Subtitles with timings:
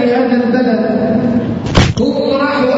[0.00, 0.80] في هذا البلد.
[1.96, 2.75] تطرح أمام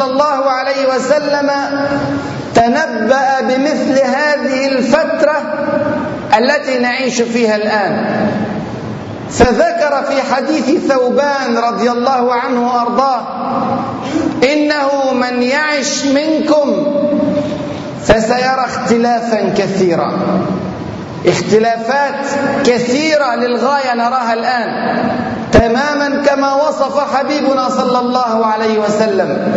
[0.00, 1.50] صلى الله عليه وسلم
[2.54, 5.42] تنبأ بمثل هذه الفترة
[6.38, 8.06] التي نعيش فيها الآن.
[9.30, 13.20] فذكر في حديث ثوبان رضي الله عنه وأرضاه
[14.52, 16.86] إنه من يعش منكم
[18.04, 20.12] فسيرى اختلافا كثيرا.
[21.26, 22.26] اختلافات
[22.66, 24.70] كثيرة للغاية نراها الآن.
[25.52, 29.52] تماما كما وصف حبيبنا صلى الله عليه وسلم.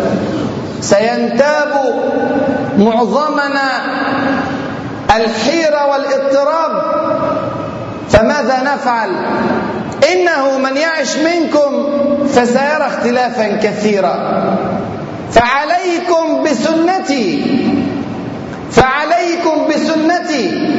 [0.82, 1.74] سينتاب
[2.78, 3.70] معظمنا
[5.16, 6.74] الحيرة والاضطراب.
[8.10, 9.10] فماذا نفعل؟
[10.14, 11.88] إنه من يعش منكم
[12.28, 14.16] فسيرى اختلافا كثيرا.
[15.32, 17.30] فعليكم بسنتي.
[18.72, 20.70] فعليكم بسنتي.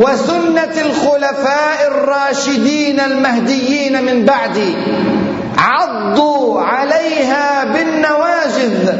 [0.00, 4.74] وسنة الخلفاء الراشدين المهديين من بعدي
[5.58, 8.92] عضوا عليها بالنواجذ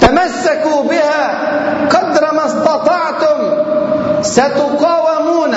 [0.00, 1.48] تمسكوا بها
[1.88, 3.38] قدر ما استطعتم
[4.22, 5.54] ستقاومون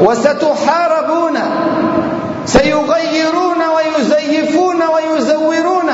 [0.00, 1.38] وستحاربون
[2.46, 5.90] سيغيرون ويزيفون ويزورون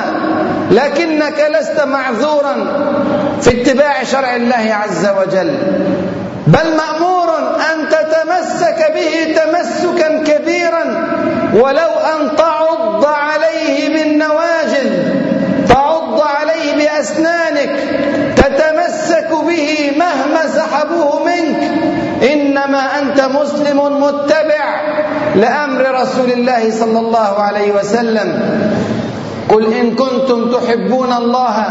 [0.70, 2.54] لكنك لست معذورا
[3.40, 5.58] في اتباع شرع الله عز وجل
[6.46, 7.19] بل مأمور
[7.72, 10.84] أن تتمسك به تمسكا كبيرا
[11.54, 14.90] ولو أن تعض عليه بالنواجذ
[15.68, 17.70] تعض عليه بأسنانك
[18.36, 21.60] تتمسك به مهما سحبوه منك.
[22.32, 24.64] إنما أنت مسلم متبع
[25.34, 28.28] لأمر رسول الله صلى الله عليه وسلم.
[29.50, 31.66] قل إن كنتم تحبون الله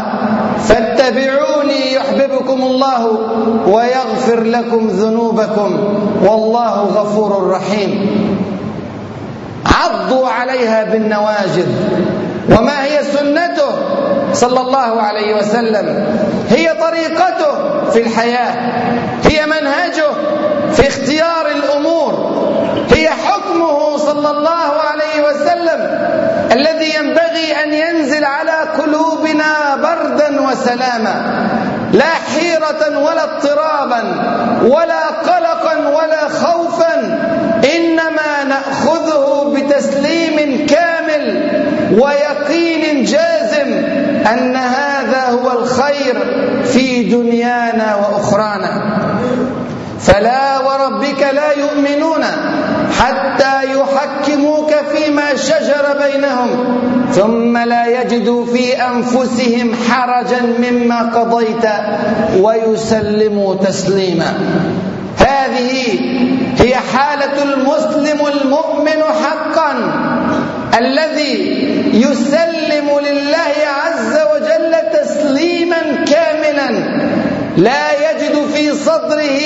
[0.58, 3.06] فاتبعوني يحببكم الله
[3.66, 5.78] ويغفر لكم ذنوبكم
[6.22, 7.90] والله غفور رحيم.
[9.66, 11.68] عضوا عليها بالنواجذ.
[12.50, 13.72] وما هي سنته
[14.32, 16.06] صلى الله عليه وسلم؟
[16.48, 17.52] هي طريقته
[17.90, 18.54] في الحياة
[19.24, 20.10] هي منهجه
[20.72, 22.30] في اختيار الأمور
[22.90, 24.70] هي حكمه صلى الله
[26.52, 31.14] الذي ينبغي أن ينزل على قلوبنا بردا وسلاما
[31.92, 34.02] لا حيرة ولا اضطرابا
[34.64, 36.94] ولا قلقا ولا خوفا
[37.76, 41.50] إنما نأخذه بتسليم كامل
[42.00, 43.72] ويقين جازم
[44.32, 46.14] أن هذا هو الخير
[46.64, 48.82] في دنيانا وأخرانا.
[50.02, 52.24] فلا وربك لا يؤمنون
[52.98, 56.80] حتى يحكموك فيما شجر بينهم
[57.12, 61.66] ثم لا يجدوا في أنفسهم حرجا مما قضيت
[62.40, 64.34] ويسلموا تسليما.
[65.18, 66.00] هذه
[66.58, 69.72] هي حالة المسلم المؤمن حقا
[70.78, 71.34] الذي
[71.94, 76.70] يسلم لله عز وجل تسليما كاملا.
[77.60, 79.40] لا يجد في صدره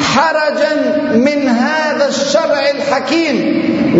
[0.00, 0.74] حرجا
[1.14, 3.36] من هذا الشرع الحكيم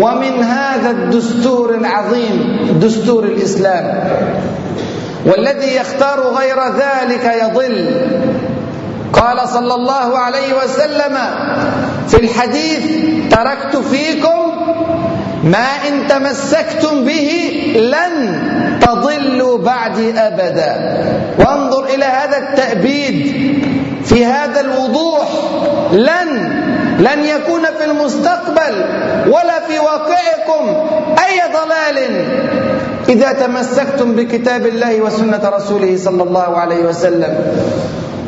[0.01, 4.03] ومن هذا الدستور العظيم دستور الإسلام.
[5.25, 8.07] والذي يختار غير ذلك يضل.
[9.13, 11.17] قال صلى الله عليه وسلم
[12.07, 12.83] في الحديث
[13.31, 14.51] تركت فيكم
[15.43, 17.29] ما إن تمسكتم به
[17.75, 18.54] لن
[18.85, 20.97] تضلوا بعدي أبدا.
[21.39, 23.17] وانظر إلى هذا التأبيد
[24.05, 25.27] في هذا الوضوح.
[25.91, 26.55] لن
[26.99, 28.75] لن يكون في المستقبل
[29.27, 30.63] ولا في واقعكم
[31.25, 32.25] أي ضلال.
[33.09, 37.33] إذا تمسكتم بكتاب الله وسنة رسوله صلى الله عليه وسلم.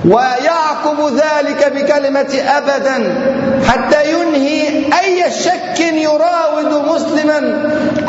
[0.06, 2.98] ويعقب ذلك بكلمة أبدا
[3.68, 4.68] حتى ينهي
[5.00, 7.38] أي شك يراد يظنا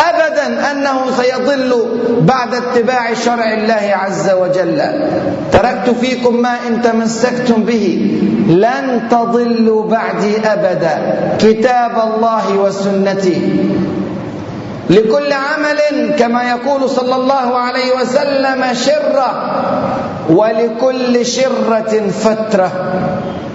[0.09, 1.87] أبدا أنه سيضل
[2.21, 4.83] بعد اتباع شرع الله عز وجل.
[5.53, 8.17] تركت فيكم ما إن تمسكتم به.
[8.49, 10.99] لن تضلوا بعدي أبدا.
[11.39, 13.65] كتاب الله وسنتي.
[14.91, 19.31] لكل عمل كما يقول صلى الله عليه وسلم شرة
[20.31, 22.71] ولكل شرة فترة.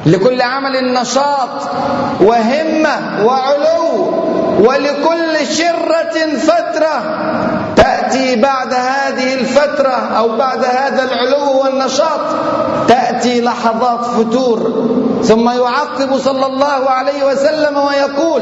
[0.05, 1.49] لكل عمل نشاط
[2.21, 4.13] وهمة وعلو
[4.59, 7.19] ولكل شرة فترة.
[7.75, 12.19] تأتي بعد هذه الفترة أو بعد هذا العلو والنشاط
[12.87, 14.89] تأتي لحظات فتور.
[15.23, 18.41] ثم يعقب صلى الله عليه وسلم ويقول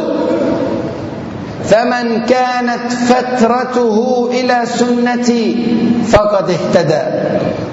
[1.65, 5.77] فمن كانت فترته إلى سنتي
[6.11, 7.01] فقد اهتدى.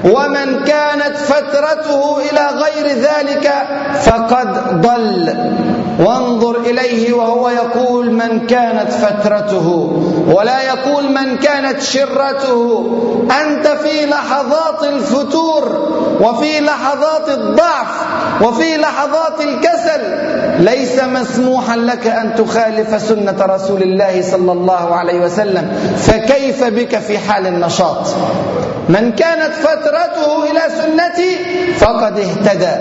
[0.05, 3.53] ومن كانت فترته إلى غير ذلك
[4.03, 5.35] فقد ضل.
[5.99, 9.69] وانظر إليه وهو يقول من كانت فترته
[10.29, 12.87] ولا يقول من كانت شرته.
[13.43, 15.89] أنت في لحظات الفتور
[16.21, 17.87] وفي لحظات الضعف
[18.43, 20.01] وفي لحظات الكسل.
[20.65, 25.77] ليس مسموحا لك أن تخالف سنة رسول الله صلى الله عليه وسلم.
[25.97, 28.07] فكيف بك في حال النشاط؟
[28.89, 31.39] من كانت فترته إلى سنتي
[31.75, 32.77] فقد اهتدى.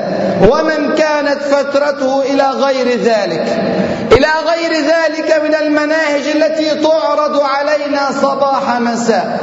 [0.52, 3.46] ومن كانت فترته إلى غير ذلك.
[4.12, 9.40] إلى غير ذلك من المناهج التي تعرض علينا صباح مساء.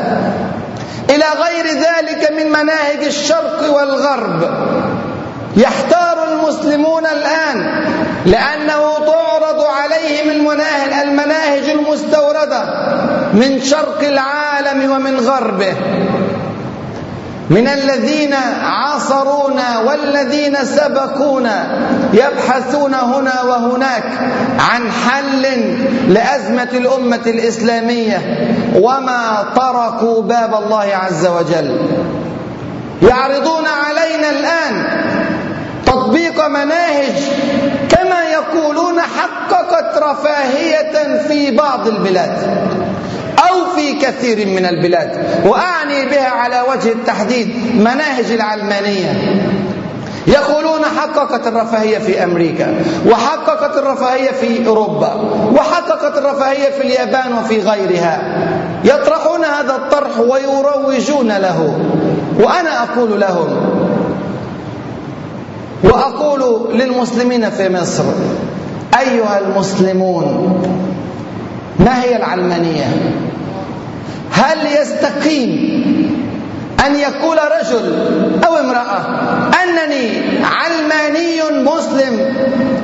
[1.11, 4.51] إلى غير ذلك من مناهج الشرق والغرب.
[5.57, 7.85] يحتار المسلمون الآن
[8.27, 10.31] لأنه تعرض عليهم
[11.03, 12.65] المناهج المستوردة
[13.33, 15.75] من شرق العالم ومن غربه.
[17.51, 21.67] من الذين عاصرونا والذين سبقونا
[22.13, 24.05] يبحثون هنا وهناك
[24.59, 25.43] عن حل
[26.09, 28.21] لأزمة الأمة الإسلامية
[28.75, 31.79] وما طرقوا باب الله عز وجل.
[33.03, 34.85] يعرضون علينا الآن
[35.87, 37.15] تطبيق مناهج
[37.89, 42.37] كما يقولون حققت رفاهية في بعض البلاد.
[43.39, 49.41] أو في كثير من البلاد وأعني بها على وجه التحديد مناهج العلمانية.
[50.27, 52.75] يقولون حققت الرفاهية في أمريكا
[53.07, 55.15] وحققت الرفاهية في أوروبا
[55.57, 58.23] وحققت الرفاهية في اليابان وفي غيرها.
[58.85, 61.79] يطرحون هذا الطرح ويروجون له.
[62.41, 63.75] وأنا أقول لهم
[65.85, 68.05] وأقول للمسلمين في مصر
[69.01, 70.61] أيها المسلمون
[71.79, 72.85] ما هي العلمانية
[74.33, 75.85] هل يستقيم
[76.87, 77.95] أن يقول رجل
[78.47, 79.03] أو امرأة
[79.63, 80.11] أنني
[80.45, 82.35] علماني مسلم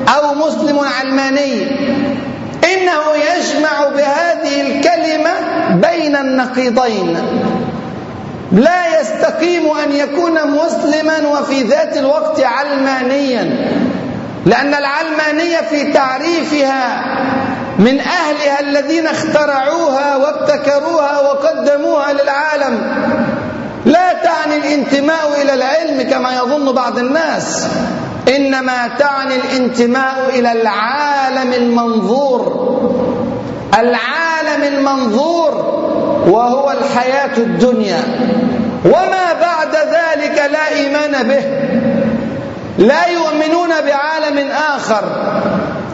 [0.08, 1.62] أو مسلم علماني؟
[2.64, 5.30] إنه يجمع بهذه الكلمة
[5.70, 7.16] بين النقيضين.
[8.52, 13.56] لا يستقيم أن يكون مسلما وفي ذات الوقت علمانيا
[14.46, 17.04] لأن العلمانية في تعريفها
[17.80, 22.80] من أهلها الذين اخترعوها وابتكروها وقدموها للعالم.
[23.84, 27.66] لا تعني الانتماء إلى العلم كما يظن بعض الناس.
[28.36, 32.70] إنما تعني الانتماء إلى العالم المنظور.
[33.78, 35.54] العالم المنظور
[36.28, 38.02] وهو الحياة الدنيا.
[38.84, 41.44] وما بعد ذلك لا إيمان به.
[42.78, 45.04] لا يؤمنون بعالم آخر.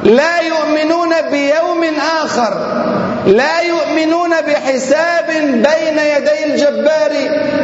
[0.03, 1.85] لا يؤمنون بيوم
[2.23, 2.53] آخر.
[3.27, 7.13] لا يؤمنون بحساب بين يدي الجبار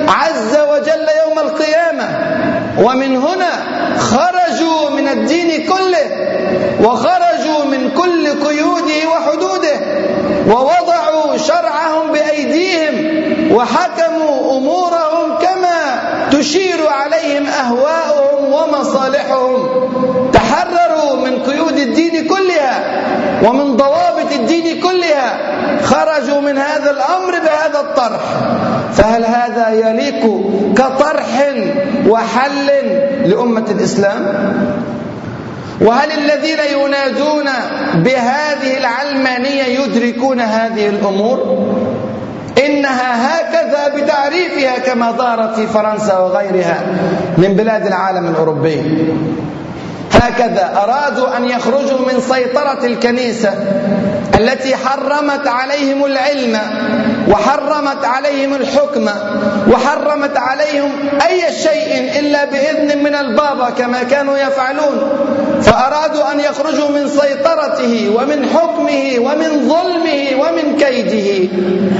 [0.09, 2.09] عز وجل يوم القيامة.
[2.79, 3.51] ومن هنا
[3.99, 6.07] خرجوا من الدين كله
[6.81, 9.77] وخرجوا من كل قيوده وحدوده
[10.49, 10.82] ووضعوا
[23.43, 25.39] ومن ضوابط الدين كلها
[25.83, 28.21] خرجوا من هذا الأمر بهذا الطرح
[28.93, 30.41] فهل هذا يليق
[30.77, 31.53] كطرح
[32.09, 32.67] وحل
[33.25, 34.27] لأمة الإسلام؟
[35.81, 37.45] وهل الذين ينادون
[37.95, 41.59] بهذه العلمانية يدركون هذه الأمور؟
[42.67, 46.83] إنها هكذا بتعريفها كما ظهرت في فرنسا وغيرها
[47.39, 48.83] من بلاد العالم الأوروبي
[50.23, 53.55] هكذا أرادوا أن يخرجوا من سيطرة الكنيسة
[54.39, 56.59] التي حرمت عليهم العلم
[57.31, 59.09] وحرمت عليهم الحكم
[59.73, 60.91] وحرمت عليهم
[61.29, 64.99] أي شيء إلا بإذن من البابا كما كانوا يفعلون.
[65.63, 71.49] فأرادوا أن يخرجوا من سيطرته ومن حكمه ومن ظلمه ومن كيده.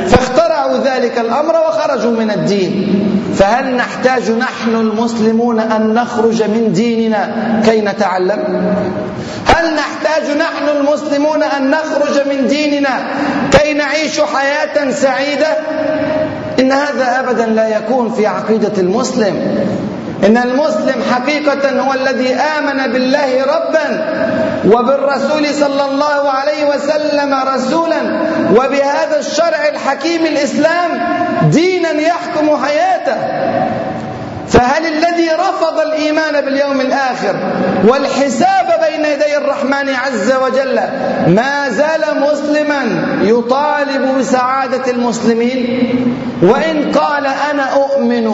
[0.09, 2.99] فاخترعوا ذلك الأمر وخرجوا من الدين.
[3.35, 8.41] فهل نحتاج نحن المسلمون أن نخرج من ديننا كي نتعلم؟
[9.47, 13.01] هل نحتاج نحن المسلمون أن نخرج من ديننا
[13.53, 15.57] كي نعيش حياة سعيدة.
[16.61, 19.65] إن هذا أبدا لا يكون في عقيدة المسلم.
[20.27, 23.89] إن المسلم حقيقة هو الذي آمن بالله ربا
[24.67, 28.03] وبالرسول صلى الله عليه وسلم رسولا.
[28.51, 30.91] وبهذا الشرع الحكيم الإسلام
[31.43, 33.17] دينا يحكم حياته.
[34.53, 37.53] فهل الذي رفض الإيمان باليوم الآخر
[37.89, 40.75] والحساب بين يدي الرحمن عز وجل
[41.27, 42.83] ما زال مسلما
[43.23, 45.79] يطالب بسعادة المسلمين؟
[46.43, 48.27] وإن قال أنا أؤمن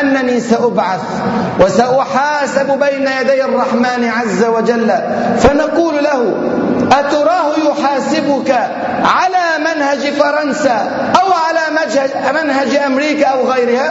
[0.00, 1.00] أنني سأبعث
[1.60, 4.92] وسأحاسب بين يدي الرحمن عز وجل
[5.38, 6.34] فنقول له
[6.92, 8.50] أتراه يحاسبك
[9.04, 11.60] على منهج فرنسا أو على
[12.44, 13.88] منهج أمريكا أو غيرها؟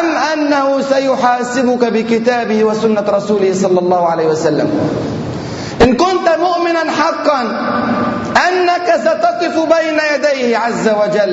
[0.00, 4.70] أم أنه سيحاسبك بكتابه وسنة رسوله صلى الله عليه وسلم؟
[5.82, 7.40] إن كنت مؤمنا حقا
[8.48, 11.32] أنك ستقف بين يديه عز وجل.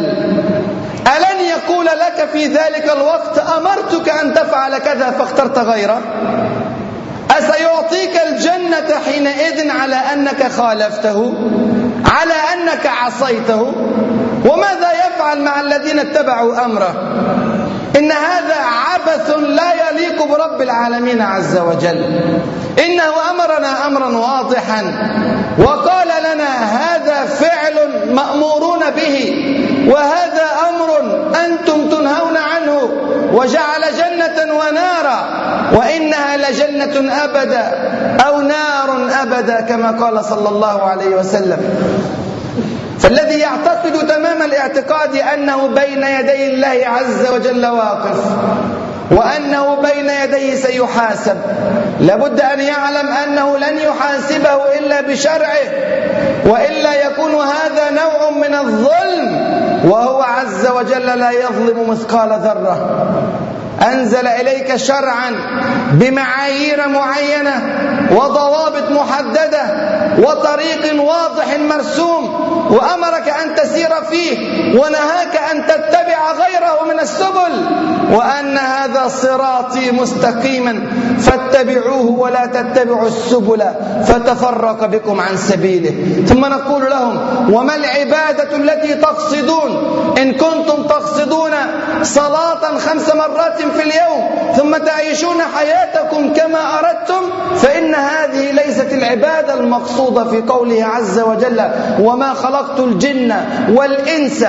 [1.08, 6.02] ألن يقول لك في ذلك الوقت أمرتك أن تفعل كذا فاخترت غيره
[7.32, 11.34] أسيعطيك الجنة حينئذ على أنك خالفته
[12.06, 13.74] على أنك عصيته؟
[14.46, 16.94] وماذا يفعل مع الذين اتبعوا أمره؟
[17.98, 22.22] إن هذا عبث لا يليق برب العالمين عز وجل.
[22.86, 24.82] إنه أمرنا أمرا واضحا.
[25.60, 27.76] وقال لنا هذا فعل
[28.14, 29.16] مأمورون به
[29.88, 30.90] وهذا أمر
[31.46, 32.90] أنتم تنهون عنه
[33.34, 35.20] وجعل جنة ونارا
[35.74, 37.64] وإنها لجنة أبدا
[38.28, 41.60] أو نار أبدا كما قال صلى الله عليه وسلم.
[43.00, 48.20] فالذي يعتقد تمام الاعتقاد أنه بين يدي الله عز وجل واقف.
[49.12, 51.38] وأنه بين يديه سيحاسب.
[52.00, 55.66] لابد أن يعلم أنه لن يحاسبه إلا بشرعه
[56.46, 63.06] وإلا يكون هذا نوع من الظلم وهو عز وجل لا يظلم مثقال ذرة.
[63.94, 65.36] أنزل إليك شرعا
[65.92, 67.62] بمعايير معينة
[68.12, 69.64] وضوابط محددة
[70.18, 72.26] وطريق واضح مرسوم
[72.70, 74.65] وأمرك أن تسير فيه.
[74.76, 77.54] ونهاك أن تتبع غيره من السبل
[78.16, 80.84] وأن هذا صراطي مستقيما.
[81.20, 83.64] فاتبعوه ولا تتبعوا السبل
[84.06, 86.26] فتفرق بكم عن سبيله.
[86.28, 87.18] ثم نقول لهم
[87.54, 89.72] وما العبادة التي تقصدون؟
[90.18, 91.52] إن كنتم تقصدون
[92.04, 97.24] صلاة خمس مرات في اليوم ثم تعيشون حياتكم كما أردتم
[97.58, 101.62] فإن هذه ليست العبادة المقصودة في قوله عز وجل
[102.00, 103.36] وما خلقت الجن
[103.74, 104.46] والإنس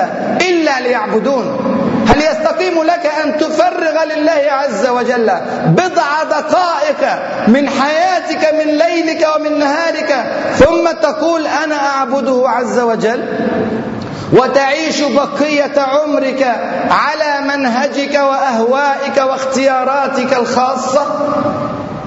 [0.49, 1.73] إلا ليعبدون.
[2.07, 5.31] هل يستقيم لك أن تفرغ لله عز وجل
[5.65, 13.23] بضع دقائق من حياتك من ليلك ومن نهارك ثم تقول أنا أعبده عز وجل؟
[14.33, 16.55] وتعيش بقية عمرك
[16.91, 21.05] على منهجك وأهوائك واختياراتك الخاصة؟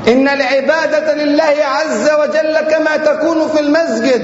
[0.09, 4.23] إن العبادة لله عز وجل كما تكون في المسجد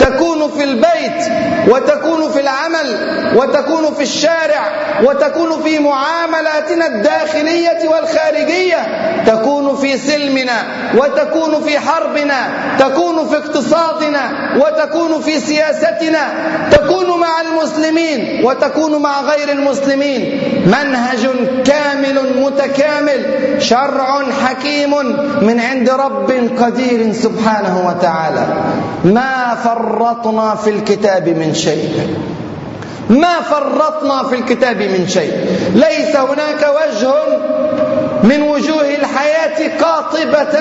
[0.00, 1.32] تكون في البيت
[1.68, 4.72] وتكون في العمل وتكون في الشارع
[5.04, 9.08] وتكون في معاملاتنا الداخلية والخارجية.
[9.26, 10.62] تكون في سلمنا
[10.96, 14.20] وتكون في حربنا تكون في اقتصادنا
[14.56, 16.28] وتكون في سياستنا.
[16.70, 20.40] تكون مع المسلمين وتكون مع غير المسلمين.
[20.66, 21.28] منهج
[21.64, 23.26] كامل متكامل
[23.58, 24.90] شرع حكيم
[25.42, 26.30] من عند رب
[26.62, 28.46] قدير سبحانه وتعالى.
[29.04, 32.16] ما فرطنا في الكتاب من شيء.
[33.10, 35.32] ما فرطنا في الكتاب من شيء.
[35.74, 37.14] ليس هناك وجه
[38.22, 40.58] من وجوه الحياة قاطبة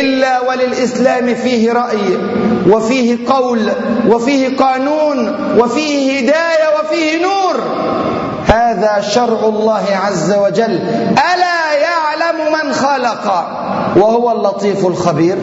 [0.00, 2.18] إلا وللإسلام فيه رأي
[2.68, 3.70] وفيه قول
[4.08, 7.60] وفيه قانون وفيه هداية وفيه نور.
[8.46, 10.80] هذا شرع الله عز وجل.
[11.34, 13.26] ألا يعلم من خلق؟
[13.96, 15.38] وهو اللطيف الخبير.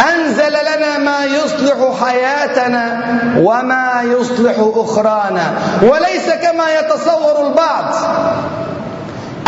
[0.00, 3.00] أنزل لنا ما يصلح حياتنا
[3.38, 5.54] وما يصلح أخرانا.
[5.82, 7.94] وليس كما يتصور البعض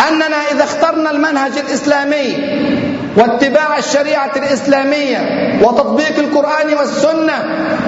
[0.09, 2.59] أننا إذا اخترنا المنهج الإسلامي
[3.17, 5.17] واتباع الشريعة الإسلامية
[5.63, 7.33] وتطبيق القرآن والسنة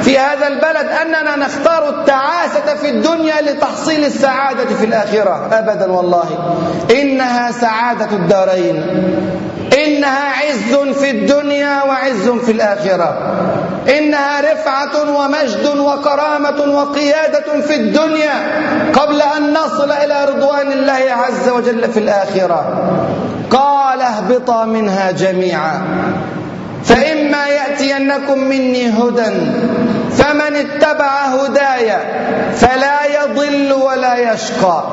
[0.02, 5.50] في هذا البلد أننا نختار التعاسة في الدنيا لتحصيل السعادة في الآخرة.
[5.52, 6.56] أبدا والله.
[6.92, 8.86] إنها سعادة الدارين.
[10.02, 13.18] إنها عز في الدنيا وعز في الآخرة.
[13.98, 18.34] إنها رفعة ومجد وكرامة وقيادة في الدنيا
[18.94, 22.84] قبل أن نصل إلى رضوان الله عز وجل في الآخرة.
[23.52, 25.82] قال اهبطا منها جميعا.
[26.86, 29.32] فإما يأتينكم مني هدى
[30.18, 31.92] فمن اتبع هداي
[32.56, 34.84] فلا يضل ولا يشقى.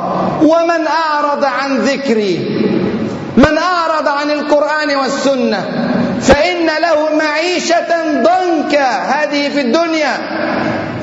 [0.43, 2.68] ومن أعرض عن ذكري
[3.39, 5.61] من أعرض عن القرآن والسنة
[6.21, 7.89] فإن له معيشة
[8.23, 8.89] ضنكا.
[8.89, 10.13] هذه في الدنيا.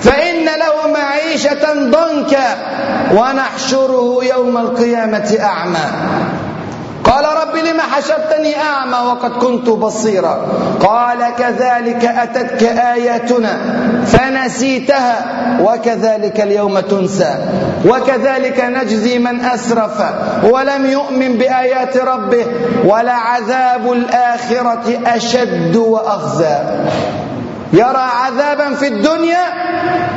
[0.02, 2.58] فإن له معيشة ضنكا.
[3.14, 5.86] ونحشره يوم القيامة أعمى.
[7.06, 10.48] قال رب لم حشرتني أعمى وقد كنت بصيرا؟
[10.80, 13.58] قال كذلك أتتك آياتنا
[14.06, 15.16] فنسيتها
[15.62, 17.36] وكذلك اليوم تنسى.
[17.86, 20.04] وكذلك نجزي من أسرف.
[20.44, 22.46] ولم يؤمن بآيات ربه
[22.86, 26.58] ولعذاب الآخرة أشد وأخزى.
[27.74, 29.46] يرى عذابا في الدنيا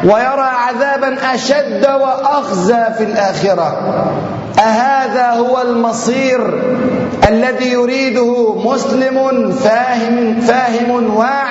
[0.04, 3.76] ويرى عذابا أشد وأخزى في الآخرة.
[4.58, 6.40] أهذا هو المصير
[7.28, 11.48] الذي يريده مسلم فاهم فاهم واع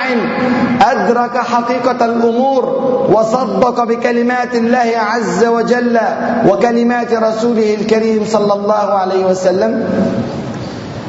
[0.82, 2.66] أدرك حقيقة الأمور
[3.14, 6.00] وصدق بكلمات الله عز وجل
[6.50, 9.90] وكلمات رسوله الكريم صلى الله عليه وسلم.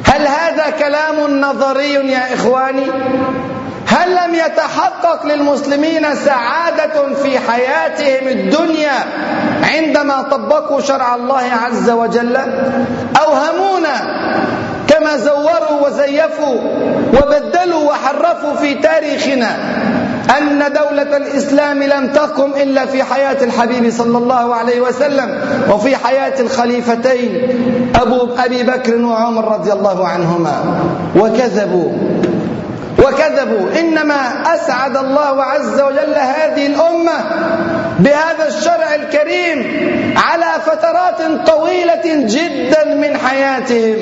[0.05, 2.87] هل هذا كلام نظري يا إخواني؟
[3.89, 9.05] هل لم يتحقق للمسلمين سعادة في حياتهم الدنيا
[9.63, 12.37] عندما طبقوا شرع الله عز وجل؟
[13.17, 14.19] أوهمونا
[14.89, 16.61] كما زوروا وزيفوا
[17.15, 19.57] وبدلوا وحرفوا في تاريخنا
[20.39, 25.41] أن دولة الإسلام لم تقم إلا في حياة الحبيب صلى الله عليه وسلم
[25.71, 27.49] وفي حياة الخليفتين
[27.95, 30.53] أبو أبي بكر وعمر رضي الله عنهما.
[31.17, 31.93] وكذبوا.
[32.99, 33.81] وكذبوا.
[33.81, 37.25] إنما أسعد الله عز وجل هذه الأمة
[37.99, 39.59] بهذا الشرع الكريم
[40.17, 43.97] على فترات طويلة جدا من حياتهم.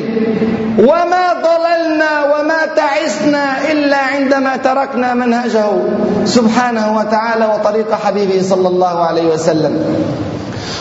[0.79, 5.67] وما ضللنا وما تعسنا إلا عندما تركنا منهجه
[6.25, 10.05] سبحانه وتعالى وطريق حبيبه صلى الله عليه وسلم.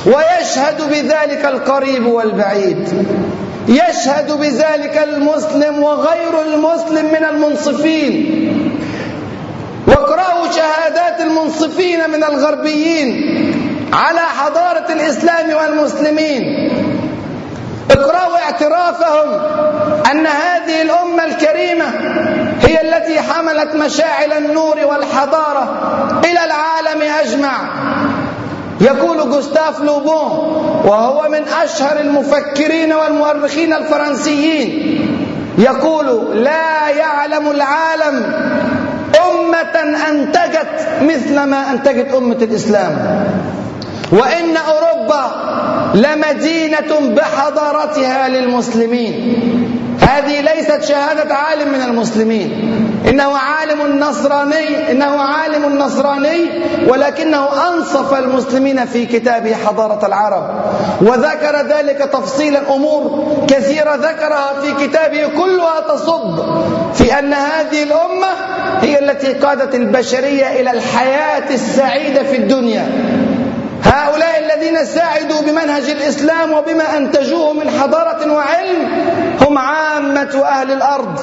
[0.05, 3.07] ويشهد بذلك القريب والبعيد.
[3.67, 8.41] يشهد بذلك المسلم وغير المسلم من المنصفين.
[9.87, 13.35] واقرأوا شهادات المنصفين من الغربيين
[13.93, 16.43] على حضارة الإسلام والمسلمين.
[17.91, 19.29] اقرأوا اعترافهم
[20.11, 21.85] أن هذه الأمة الكريمة
[22.61, 25.63] هي التي حملت مشاعل النور والحضارة
[26.25, 27.69] إلى العالم أجمع.
[28.81, 30.31] يقول جوستاف لوبون
[30.85, 34.95] وهو من أشهر المفكرين والمؤرخين الفرنسيين
[35.57, 38.23] يقول لا يعلم العالم
[39.29, 43.25] أمة أنتجت مثل ما أنتجت أمة الإسلام
[44.11, 45.31] وإن أوروبا
[45.95, 49.35] لمدينة بحضارتها للمسلمين.
[50.01, 52.71] هذه ليست شهادة عالم من المسلمين.
[53.07, 56.49] إنه عالم نصراني إنه عالم نصراني
[56.87, 60.49] ولكنه أنصف المسلمين في كتابه حضارة العرب.
[61.01, 66.39] وذكر ذلك تفصيلا أمور كثيرة ذكرها في كتابه كلها تصب
[66.93, 68.27] في أن هذه الأمة
[68.81, 72.85] هي التي قادت البشرية إلى الحياة السعيدة في الدنيا.
[73.85, 78.87] هؤلاء الذين ساعدوا بمنهج الإسلام وبما أنتجوه من حضارة وعلم
[79.41, 81.19] هم عامة أهل الأرض.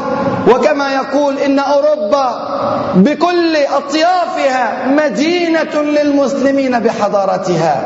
[0.49, 2.49] وكما يقول إن أوروبا
[2.95, 7.77] بكل أطيافها مدينة للمسلمين بحضارتها.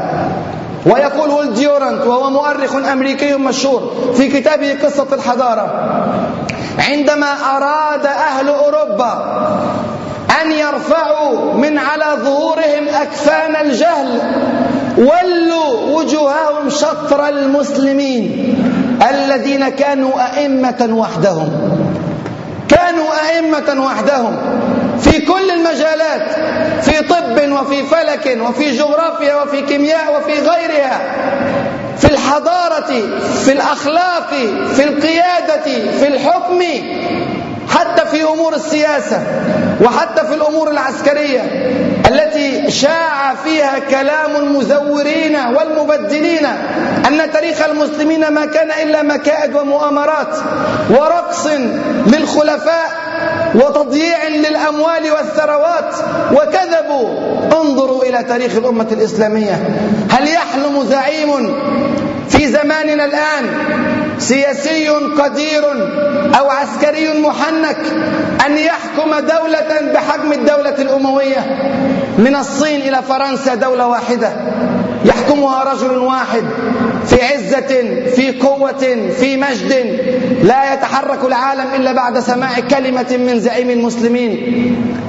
[0.87, 5.67] ويقول ولديورانت وهو مؤرخ أمريكي مشهور في كتابه قصة الحضارة
[6.79, 9.13] عندما أراد أهل أوروبا
[10.43, 14.21] أن يرفعوا من على ظهورهم أكفان الجهل
[14.99, 18.55] ولوا وجوههم شطر المسلمين
[19.11, 21.51] الذين كانوا أئمة وحدهم.
[22.69, 24.37] كانوا أئمة وحدهم
[25.01, 26.31] في كل المجالات
[26.83, 31.01] في طب وفي فلك وفي جغرافيا وفي كيمياء وفي غيرها
[31.99, 32.93] في الحضارة
[33.45, 34.31] في الأخلاق
[34.77, 36.59] في القيادة في الحكم
[38.11, 39.23] في أمور السياسة
[39.85, 41.41] وحتى في الأمور العسكرية
[42.11, 46.47] التي شاع فيها كلام المزورين والمبدلين
[47.07, 50.37] أن تاريخ المسلمين ما كان إلا مكائد ومؤامرات
[50.91, 51.47] ورقص
[52.07, 52.91] للخلفاء
[53.55, 55.95] وتضييع للأموال والثروات
[56.33, 57.09] وكذبوا
[57.63, 59.55] انظروا إلى تاريخ الأمة الإسلامية.
[60.11, 61.55] هل يحلم زعيم
[62.29, 63.45] في زماننا الآن
[64.19, 65.65] سياسي قدير
[66.39, 67.79] أو عسكري محنك
[68.47, 71.47] أن يحكم دولة بحجم الدولة الأموية.
[72.19, 74.33] من الصين إلى فرنسا دولة واحدة.
[75.05, 76.45] يحكمها رجل واحد
[77.07, 79.73] في عزة في قوة في مجد.
[80.43, 84.37] لا يتحرك العالم إلا بعد سماع كلمة من زعيم المسلمين.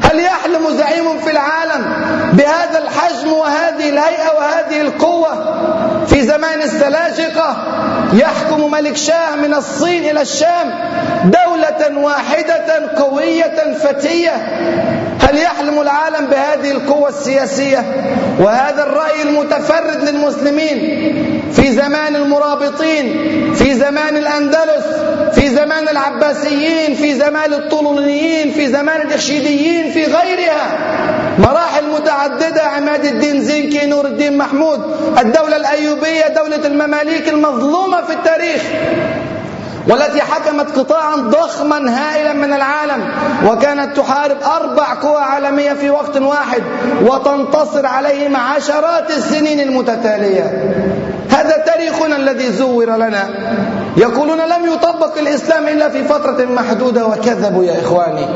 [0.04, 1.86] هل يحلم زعيم في العالم
[2.34, 5.58] بهذا الحجم وهذه الهيئة وهذه القوة؟
[6.38, 7.58] زمان السلاجقة
[8.14, 10.74] يحكم ملك شاه من الصين إلى الشام
[11.24, 14.32] دولة واحدة قوية فتية.
[15.22, 17.84] هل يحلم العالم بهذه القوة السياسية؟
[18.40, 20.78] وهذا الرأي المتفرد للمسلمين
[21.56, 23.14] في زمان المرابطين
[23.54, 24.86] في زمان الأندلس
[25.34, 30.97] في زمان العباسيين في زمان الطولونيين في زمان الإخشيديين في غيرها.
[31.40, 34.82] مراحل متعددة عماد الدين زنكي نور الدين محمود
[35.20, 38.62] الدولة الأيوبية دولة المماليك المظلومة في التاريخ
[39.88, 43.10] والتي حكمت قطاعا ضخما هائلا من العالم
[43.46, 46.64] وكانت تحارب أربع قوى عالمية في وقت واحد
[47.06, 50.74] وتنتصر عليهم عشرات السنين المتتالية.
[51.30, 53.30] هذا تاريخنا الذي زور لنا.
[53.98, 58.28] يقولون لم يطبق الإسلام إلا في فترة محدودة وكذبوا يا إخواني.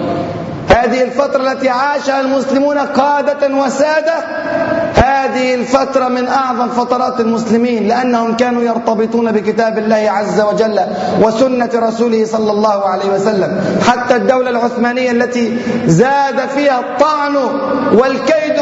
[0.76, 4.14] هذه الفترة التي عاشها المسلمون قادة وسادة
[4.96, 10.80] هذه الفترة من أعظم فترات المسلمين لأنهم كانوا يرتبطون بكتاب الله عز وجل
[11.22, 13.62] وسنة رسوله صلى الله عليه وسلم.
[13.88, 15.58] حتى الدولة العثمانية التي
[15.88, 17.36] زاد فيها الطعن
[17.94, 18.60] والكيد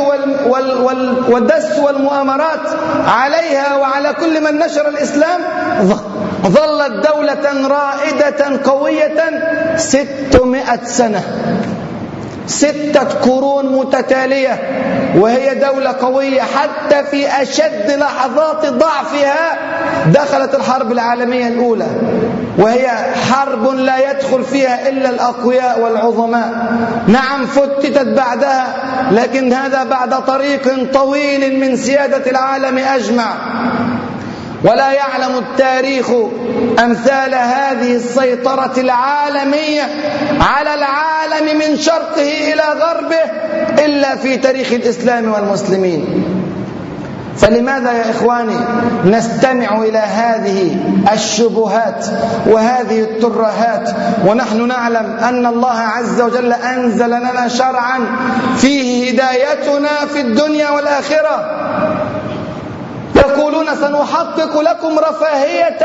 [1.29, 2.59] والدس والمؤامرات
[3.07, 5.41] عليها وعلى كل من نشر الإسلام
[6.47, 9.19] ظلت دولة رائدة قوية
[9.77, 11.23] ستمائة سنة.
[12.49, 14.59] ستة قرون متتالية
[15.15, 19.57] وهي دولة قوية حتى في أشد لحظات ضعفها
[20.07, 21.87] دخلت الحرب العالمية الأولى
[22.57, 22.89] وهي
[23.31, 26.73] حرب لا يدخل فيها إلا الأقوياء والعظماء.
[27.07, 28.67] نعم فتتت بعدها
[29.11, 33.33] لكن هذا بعد طريق طويل من سيادة العالم أجمع.
[34.63, 36.09] ولا يعلم التاريخ
[36.79, 39.83] أمثال هذه السيطرة العالمية
[40.41, 43.23] على العالم من شرقه إلى غربه
[43.85, 46.25] إلا في تاريخ الإسلام والمسلمين.
[47.37, 48.55] فلماذا يا إخواني
[49.05, 50.77] نستمع إلى هذه
[51.13, 52.05] الشبهات
[52.47, 53.89] وهذه الترهات؟
[54.25, 57.99] ونحن نعلم أن الله عز وجل أنزل لنا شرعا
[58.57, 61.55] فيه هدايتنا في الدنيا والآخرة.
[63.15, 65.81] يقولون سنحقق لكم رفاهية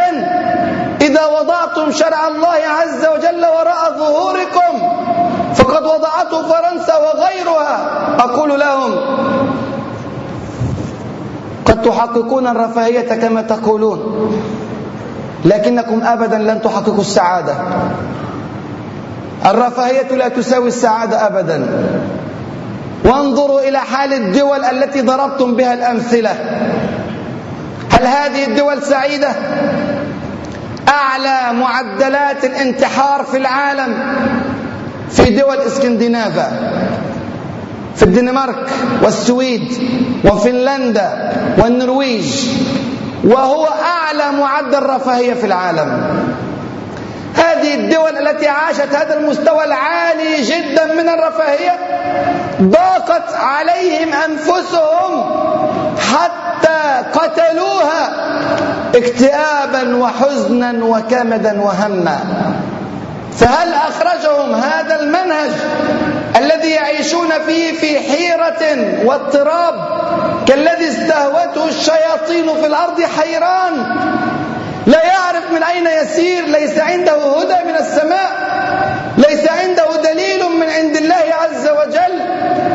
[1.01, 4.73] إذا وضعتم شرع الله عز وجل وراء ظهوركم.
[5.55, 7.79] فقد وضعته فرنسا وغيرها.
[8.19, 8.93] أقول لهم
[11.65, 14.01] قد تحققون الرفاهية كما تقولون
[15.45, 17.55] لكنكم أبدا لن تحققوا السعادة.
[19.47, 21.69] الرفاهية لا تساوي السعادة أبدا.
[23.05, 26.35] وانظروا إلى حال الدول التي ضربتم بها الأمثلة.
[27.95, 29.29] هل هذه الدول سعيدة؟
[30.89, 34.17] أعلى معدلات الانتحار في العالم
[35.11, 36.51] في دول اسكندنافا
[37.97, 38.71] في الدنمارك
[39.03, 39.73] والسويد
[40.25, 42.49] وفنلندا والنرويج
[43.25, 46.07] وهو أعلى معدل رفاهية في العالم.
[47.35, 51.79] هذه الدول التي عاشت هذا المستوى العالي جدا من الرفاهية
[52.63, 55.25] ضاقت عليهم أنفسهم
[55.99, 56.44] حتى
[57.13, 58.11] قتلوها
[58.95, 62.19] اكتئابا وحزنا وكمدا وهما.
[63.39, 65.51] فهل أخرجهم هذا المنهج
[66.37, 69.75] الذي يعيشون فيه في حيرة واضطراب
[70.47, 73.87] كالذي استهوته الشياطين في الأرض حيران؟
[74.87, 78.33] لا يعرف من أين يسير ليس عنده هدى من السماء
[79.19, 82.21] ليس عنده دليل من عند الله عز وجل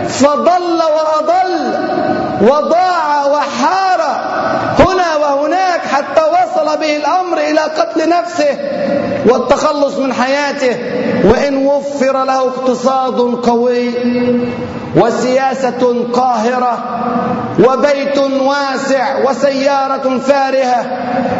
[0.09, 1.68] فضل وأضل.
[2.49, 4.01] وضاع وحار
[4.79, 8.57] هنا وهناك حتى وصل به الأمر إلى قتل نفسه
[9.25, 10.77] والتخلص من حياته
[11.23, 13.89] وإن وفر له اقتصاد قوي
[14.95, 16.77] وسياسة قاهرة
[17.59, 20.85] وبيت واسع وسيارة فارهة.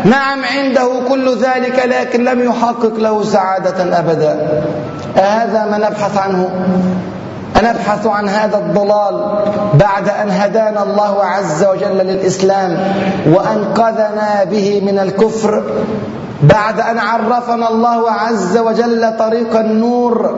[0.06, 4.63] نعم عنده كل ذلك لكن لم يحقق له سعادة أبدا.
[5.17, 6.50] أهذا ما نبحث عنه.
[7.57, 9.39] أنبحث عن هذا الضلال
[9.73, 12.77] بعد أن هدانا الله عز وجل للإسلام
[13.33, 15.63] وأنقذنا به من الكفر
[16.43, 20.35] بعد أن عرفنا الله عز وجل طريق النور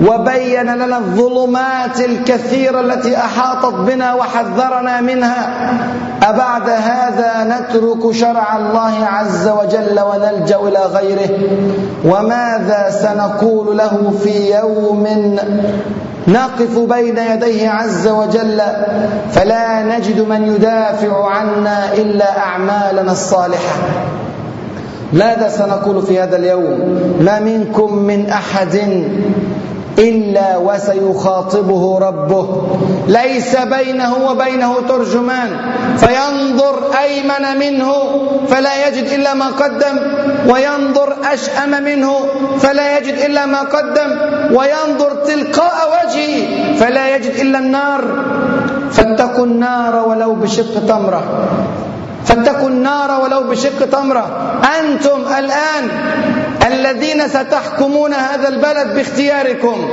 [0.00, 5.70] وبين لنا الظلمات الكثيرة التي أحاطت بنا وحذرنا منها.
[6.22, 11.30] أبعد هذا نترك شرع الله عز وجل ونلجأ إلى غيره.
[12.04, 15.36] وماذا سنقول له في يوم
[16.28, 18.62] نقف بين يديه عز وجل؟
[19.32, 23.76] فلا نجد من يدافع عنا إلا أعمالنا الصالحة.
[25.12, 29.04] ماذا سنقول في هذا اليوم؟ ما منكم من أحد
[29.98, 32.46] إلا وسيخاطبه ربه.
[33.08, 35.50] ليس بينه وبينه ترجمان.
[35.96, 37.92] فينظر أيمن منه
[38.48, 39.96] فلا يجد إلا ما قدم.
[40.48, 42.12] وينظر أشأم منه
[42.58, 44.10] فلا يجد إلا ما قدم.
[44.56, 48.04] وينظر تلقاء وجهه فلا يجد إلا النار.
[48.92, 51.22] فاتقوا النار ولو بشق تمرة.
[52.24, 54.26] فاتقوا النار ولو بشق تمرة.
[54.78, 55.88] أنتم الآن
[56.66, 59.88] الذين ستحكمون هذا البلد باختياركم.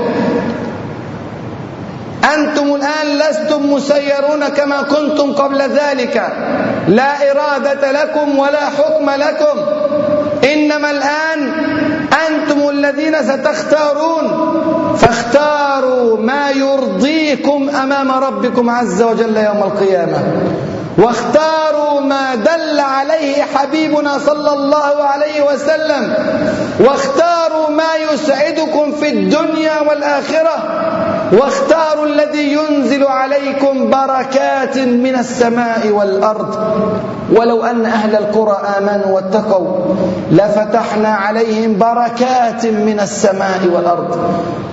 [2.35, 6.27] أنتم الآن لستم مسيرون كما كنتم قبل ذلك.
[6.87, 9.59] لا إرادة لكم ولا حكم لكم.
[10.53, 11.51] إنما الآن
[12.27, 14.53] أنتم الذين ستختارون.
[14.97, 20.23] فاختاروا ما يرضيكم أمام ربكم عز وجل يوم القيامة.
[20.97, 26.13] واختاروا ما دل عليه حبيبنا صلى الله عليه وسلم
[26.79, 30.55] واختاروا ما يسعدكم في الدنيا والآخرة
[31.31, 36.55] واختاروا الذي ينزل عليكم بركات من السماء والأرض.
[37.35, 39.67] ولو أن أهل القرى آمنوا واتقوا
[40.31, 44.17] لفتحنا عليهم بركات من السماء والأرض.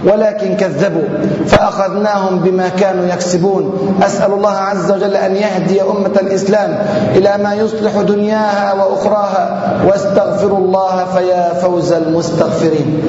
[0.04, 1.08] ولكن كذبوا
[1.46, 3.96] فأخذناهم بما كانوا يكسبون.
[4.02, 6.78] أسأل الله عز وجل أن يهدي أمة الإسلام
[7.16, 9.60] إلى ما يصلح دنياها وأخراها.
[9.88, 13.02] واستغفر الله فيا فوز المستغفرين.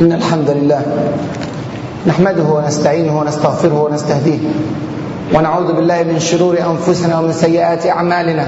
[0.00, 0.82] إن الحمد لله
[2.06, 4.38] نحمده ونستعينه ونستغفره ونستهديه
[5.34, 8.46] ونعوذ بالله من شرور أنفسنا ومن سيئات أعمالنا.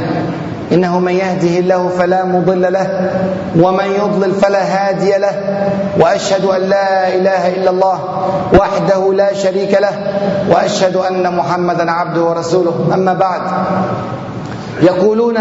[0.73, 3.11] إنه من يهده الله فلا مضل له
[3.61, 5.35] ومن يضلل فلا هادي له.
[6.01, 7.99] وأشهد أن لا إله إلا الله
[8.61, 9.95] وحده لا شريك له.
[10.51, 12.89] وأشهد أن محمدا عبده ورسوله.
[12.95, 13.43] أما بعد
[14.83, 15.37] يقولون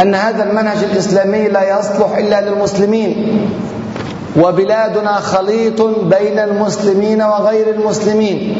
[0.00, 3.14] أن هذا المنهج الإسلامي لا يصلح إلا للمسلمين.
[4.42, 8.56] وبلادنا خليط بين المسلمين وغير المسلمين.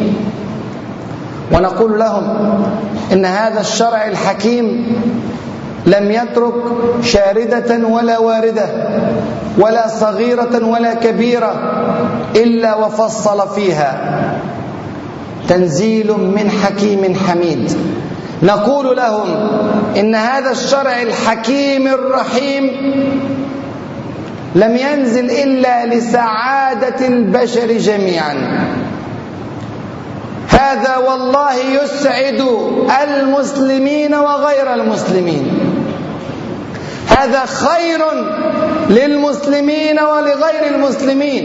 [1.53, 2.25] ونقول لهم
[3.13, 4.87] إن هذا الشرع الحكيم
[5.87, 6.55] لم يترك
[7.03, 8.67] شاردة ولا واردة
[9.59, 11.53] ولا صغيرة ولا كبيرة
[12.37, 14.21] إلا وفصل فيها.
[15.49, 17.73] تنزيل من حكيم حميد.
[18.43, 19.29] نقول لهم
[19.97, 22.71] إن هذا الشرع الحكيم الرحيم
[24.55, 28.35] لم ينزل إلا لسعادة البشر جميعا.
[30.49, 32.45] هذا والله يسعد
[33.03, 35.45] المسلمين وغير المسلمين.
[37.09, 38.01] هذا خير
[38.90, 41.45] للمسلمين ولغير المسلمين.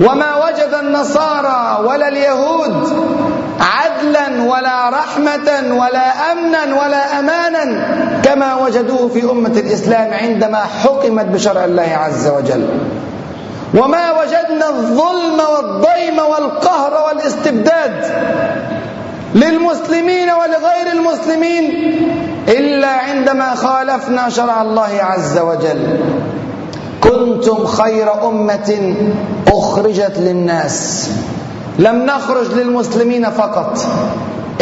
[0.00, 2.88] وما وجد النصارى ولا اليهود
[3.60, 7.64] عدلا ولا رحمة ولا أمنا ولا أمانا
[8.22, 12.68] كما وجدوه في أمة الإسلام عندما حكمت بشرع الله عز وجل.
[13.74, 18.04] وما وجدنا الظلم والضيم والقهر والاستبداد
[19.34, 21.64] للمسلمين ولغير المسلمين
[22.48, 26.00] إلا عندما خالفنا شرع الله عز وجل.
[27.00, 28.94] كنتم خير أمة
[29.48, 31.08] أخرجت للناس.
[31.80, 33.78] لم نخرج للمسلمين فقط.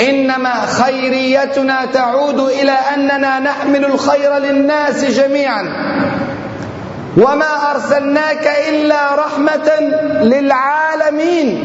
[0.09, 5.63] إنما خيريتنا تعود إلى أننا نحمل الخير للناس جميعا.
[7.17, 9.71] وما أرسلناك إلا رحمة
[10.23, 11.65] للعالمين.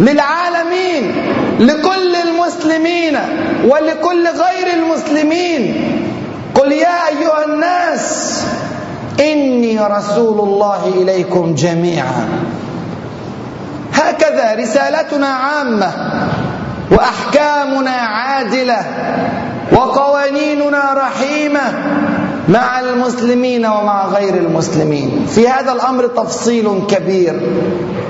[0.00, 1.12] للعالمين.
[1.60, 3.18] لكل المسلمين
[3.64, 5.62] ولكل غير المسلمين.
[6.54, 8.40] قل يا أيها الناس
[9.20, 12.28] إني رسول الله إليكم جميعا.
[14.58, 15.90] رسالتنا عامة
[16.90, 18.78] وأحكامنا عادلة
[19.72, 21.60] وقوانيننا رحيمة
[22.48, 25.26] مع المسلمين ومع غير المسلمين.
[25.34, 27.40] في هذا الأمر تفصيل كبير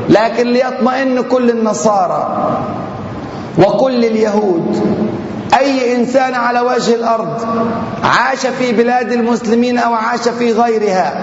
[0.09, 2.49] لكن ليطمئن كل النصارى
[3.59, 4.93] وكل اليهود.
[5.59, 7.41] أي إنسان على وجه الأرض
[8.05, 11.15] عاش في بلاد المسلمين أو عاش في غيرها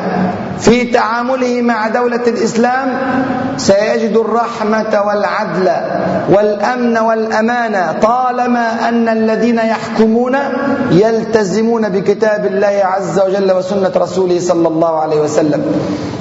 [0.60, 2.98] في تعامله مع دولة الإسلام
[3.58, 5.72] سيجد الرحمة والعدل
[6.30, 10.38] والأمن والأمانة طالما أن الذين يحكمون
[10.92, 15.66] يلتزمون بكتاب الله عز وجل وسنة رسوله صلى الله عليه وسلم.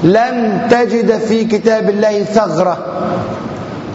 [0.05, 2.79] لن تجد في كتاب الله ثغرة.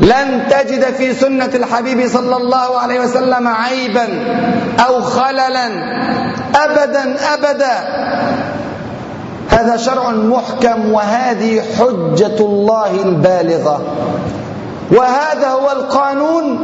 [0.02, 4.08] لن تجد في سنة الحبيب صلى الله عليه وسلم عيبا
[4.88, 5.68] أو خللا.
[6.56, 7.74] أبدا أبدا.
[9.54, 13.82] هذا شرع محكم وهذه حجة الله البالغة.
[14.92, 16.60] وهذا هو القانون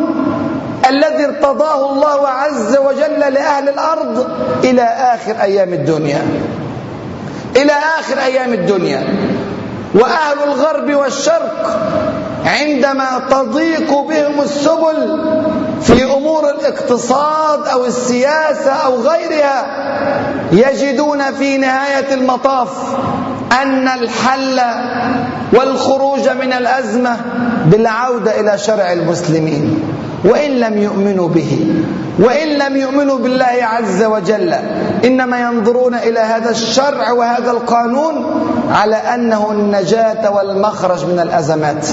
[0.89, 4.28] الذي ارتضاه الله عز وجل لأهل الأرض
[4.63, 6.21] إلى آخر أيام الدنيا.
[7.56, 9.04] إلى آخر أيام الدنيا.
[9.95, 11.80] وأهل الغرب والشرق
[12.45, 15.19] عندما تضيق بهم السبل
[15.82, 19.65] في أمور الاقتصاد أو السياسة أو غيرها
[20.52, 22.70] يجدون في نهاية المطاف
[23.62, 24.62] أن الحل
[25.54, 27.18] والخروج من الأزمة
[27.65, 29.80] بالعودة إلى شرع المسلمين
[30.26, 31.76] وإن لم يؤمنوا به
[32.20, 34.56] وإن لم يؤمنوا بالله عز وجل.
[35.06, 38.15] إنما ينظرون إلى هذا الشرع وهذا القانون
[38.72, 41.88] على أنه النجاة والمخرج من الأزمات.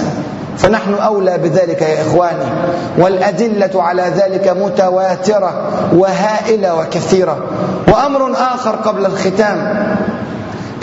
[0.58, 2.44] فنحن أولى بذلك يا إخواني
[2.98, 7.38] والأدلة على ذلك متواترة وهائلة وكثيرة.
[7.88, 9.86] وأمر آخر قبل الختام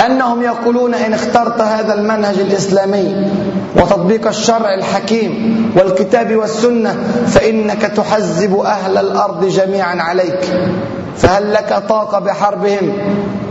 [0.05, 3.31] أنهم يقولون إن اخترت هذا المنهج الإسلامي
[3.75, 6.95] وتطبيق الشرع الحكيم والكتاب والسنة
[7.27, 10.39] فإنك تحزب أهل الأرض جميعا عليك.
[11.17, 12.93] فهل لك طاقة بحربهم؟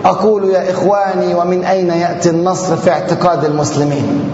[0.05, 4.31] أقول يا إخواني ومن أين يأتي النصر في اعتقاد المسلمين؟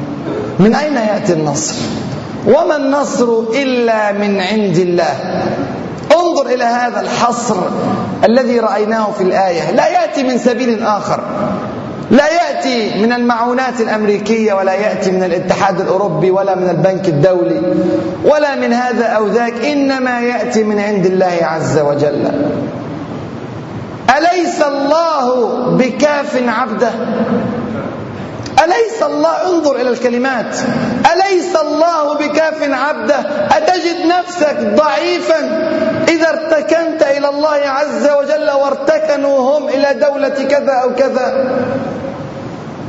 [0.58, 1.74] من أين يأتي النصر؟
[2.46, 5.14] وما النصر إلا من عند الله.
[6.12, 7.56] انظر إلى هذا الحصر
[8.24, 9.70] الذي رأيناه في الآية.
[9.70, 11.20] لا يأتي من سبيل آخر.
[12.10, 17.62] لا يأتي من المعونات الأمريكية ولا يأتي من الاتحاد الأوروبي ولا من البنك الدولي
[18.24, 19.64] ولا من هذا أو ذاك.
[19.64, 22.32] إنما يأتي من عند الله عز وجل.
[24.18, 26.90] أليس الله بكاف عبده؟
[28.64, 30.56] أليس الله انظر إلى الكلمات.
[31.12, 33.18] أليس الله بكاف عبده؟
[33.56, 35.40] أتجد نفسك ضعيفا؟
[36.08, 41.58] إذا ارتكنت إلى الله عز وجل وارتكنوا هم إلى دولة كذا أو كذا.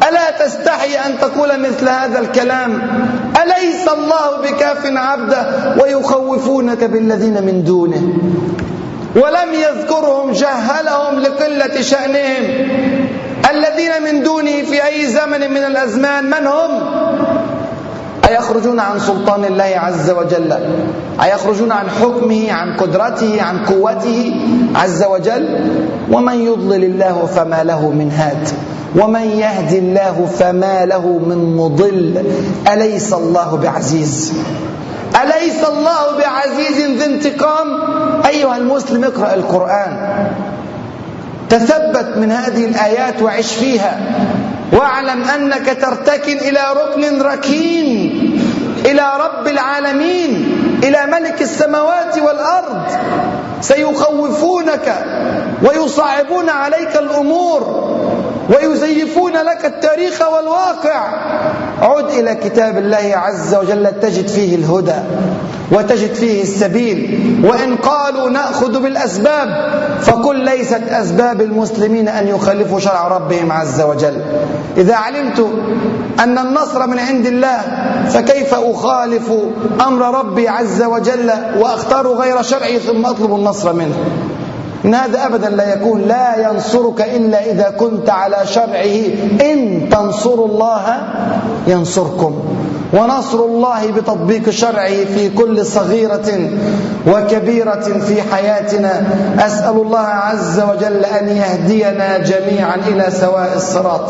[0.10, 2.82] ألا تستحي أن تقول مثل هذا الكلام؟
[3.43, 5.45] أليس الله بكاف عبده
[5.82, 8.01] ويخوفونك بالذين من دونه؟
[9.15, 12.69] ولم يذكرهم جهلهم لقلة شأنهم.
[13.52, 16.82] الذين من دونه في أي زمن من الأزمان من هم؟
[18.30, 20.58] أيخرجون عن سلطان الله عز وجل؟
[21.23, 24.36] أيخرجون عن حكمه عن قدرته عن قوته
[24.75, 25.71] عز وجل؟
[26.12, 28.47] ومن يضلل الله فما له من هاد.
[28.95, 32.23] ومن يهدي الله فما له من مضل.
[32.73, 34.34] أليس الله بعزيز؟
[35.23, 37.67] أليس الله بعزيز ذي انتقام؟
[38.25, 40.28] أيها المسلم اقرأ القرآن.
[41.49, 43.99] تثبت من هذه الآيات وعش فيها.
[44.73, 48.39] واعلم أنك ترتكن إلى ركن ركين
[48.85, 52.83] إلى رب العالمين إلى ملك السماوات والأرض.
[53.62, 55.05] سيخوفونك
[55.63, 57.89] ويصعبون عليك الأمور
[58.49, 61.13] ويزيفون لك التاريخ والواقع.
[61.82, 65.00] عد إلى كتاب الله عز وجل تجد فيه الهدى
[65.72, 67.20] وتجد فيه السبيل.
[67.44, 69.48] وإن قالوا نأخذ بالأسباب
[70.02, 74.22] فقل ليست أسباب المسلمين أن يخالفوا شرع ربهم عز وجل.
[74.78, 75.48] إذا علمت
[76.20, 77.58] أن النصر من عند الله
[78.10, 79.32] فكيف أخالف
[79.88, 83.96] أمر ربي عز وجل وأختار غير شرعي ثم أطلب النصر منه؟
[84.86, 88.98] إن هذا أبدا لا يكون لا ينصرك إلا إذا كنت على شرعه.
[89.52, 90.98] إن تنصروا الله
[91.68, 92.39] ينصركم.
[92.94, 96.50] ونصر الله بتطبيق شرعه في كل صغيرة
[97.08, 99.04] وكبيرة في حياتنا.
[99.39, 104.10] أسأل الله عز وجل أن يهدينا جميعا إلى سواء الصراط.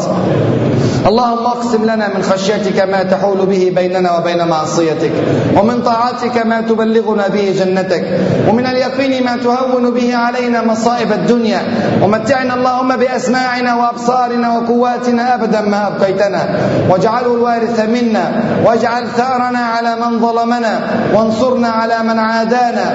[1.08, 5.12] اللهم اقسم لنا من خشيتك ما تحول به بيننا وبين معصيتك
[5.58, 8.04] ومن طاعتك ما تبلغنا به جنتك
[8.50, 11.62] ومن اليقين ما تهون به علينا مصائب الدنيا.
[12.02, 16.50] ومتعنا اللهم بأسماعنا وأبصارنا وقواتنا أبدا ما أبقيتنا.
[16.90, 18.26] واجعله الوارث منا
[18.66, 20.80] واجعل ثأرنا على من ظلمنا
[21.14, 22.88] وانصرنا على من عادانا.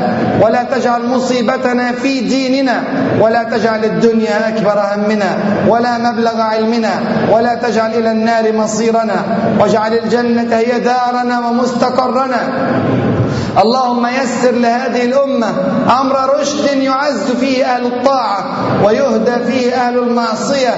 [0.42, 2.82] ولا تجعل مصيبتنا في ديننا
[3.20, 5.30] ولا تجعل الدنيا أكبر همنا
[5.68, 6.90] ولا مبلغ علمنا
[7.32, 9.18] ولا تجعل إلى النار مصيرنا
[9.60, 12.40] واجعل الجنة هي دارنا ومستقرنا.
[13.58, 15.54] اللهم يسر لهذه الأمة
[16.00, 18.44] أمر رشد يعز فيه أهل الطاعة
[18.84, 20.74] ويهدى فيه أهل المعصية.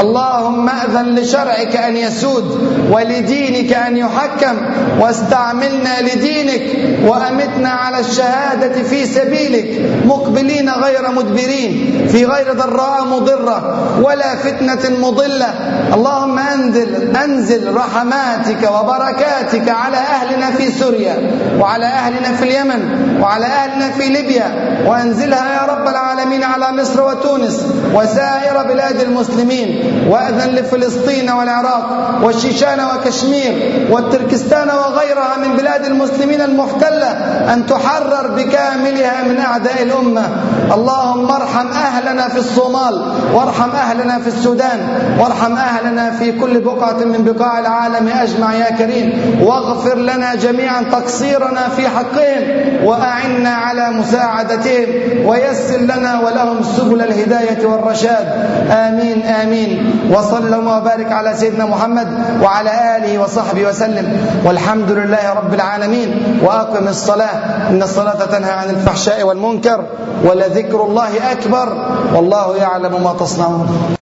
[0.00, 4.56] اللهم أذن لشرعك أن يسود ولدينك أن يحكم.
[5.00, 6.62] واستعملنا لدينك
[7.08, 9.90] وأمتنا على الشهادة في سبيلك.
[10.06, 12.06] مقبلين غير مدبرين.
[12.12, 15.54] في غير ضراء مضرة ولا فتنة مضلة.
[15.94, 23.90] اللهم أنزل أنزل رحماتك وبركاتك على أهلنا في سوريا وعلى أهلنا في اليمن وعلى أهلنا
[23.90, 32.18] في ليبيا وأنزلها يا رب العالمين على مصر وتونس وسائر بلاد المسلمين وأذن لفلسطين والعراق
[32.22, 37.10] والشيشان وكشمير والتركستان وغيرها من بلاد المسلمين المحتلة
[37.54, 40.28] أن تحرر بكاملها من أعداء الأمة.
[40.74, 44.78] اللهم ارحم أهلنا في الصومال وارحم أهلنا في السودان
[45.18, 49.38] وارحم أهلنا في كل بقعة من بقاع العالم أجمع يا كريم.
[49.42, 54.88] واغفر لنا جميعا تقصيرنا في حقهم وأعنا على مساعدتهم
[55.26, 58.26] ويسر لنا ولهم سبل الهداية والرشاد.
[58.70, 59.92] آمين آمين.
[60.10, 62.08] وصلى اللهم وبارك على سيدنا محمد
[62.42, 64.26] وعلى آله وصحبه وسلم.
[64.44, 66.40] والحمد لله رب العالمين.
[66.42, 67.70] وأقم الصلاة.
[67.70, 69.84] إن الصلاة تنهى عن الفحشاء والمنكر.
[70.24, 71.96] ولذكر الله أكبر.
[72.14, 73.96] والله يعلم ما تصنعون.